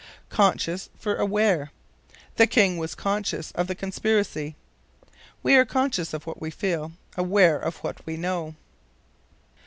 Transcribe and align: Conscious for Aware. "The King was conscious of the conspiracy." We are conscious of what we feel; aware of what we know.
Conscious 0.29 0.89
for 0.97 1.15
Aware. 1.17 1.69
"The 2.37 2.47
King 2.47 2.77
was 2.79 2.95
conscious 2.95 3.51
of 3.51 3.67
the 3.67 3.75
conspiracy." 3.75 4.55
We 5.43 5.53
are 5.53 5.63
conscious 5.63 6.11
of 6.11 6.25
what 6.25 6.41
we 6.41 6.49
feel; 6.49 6.93
aware 7.17 7.59
of 7.59 7.77
what 7.83 8.03
we 8.03 8.17
know. 8.17 8.55